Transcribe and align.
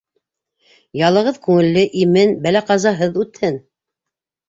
Ялығыҙ 1.01 1.37
күңелле, 1.45 1.85
имен, 2.07 2.35
бәлә-ҡазаһыҙ 2.49 3.25
үтһен! 3.27 3.65